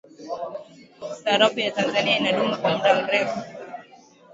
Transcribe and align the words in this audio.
sarafu 1.23 1.59
ya 1.59 1.71
tanzania 1.71 2.17
inadumu 2.17 2.57
kwa 2.57 2.77
muda 2.77 3.01
mrefu 3.03 3.39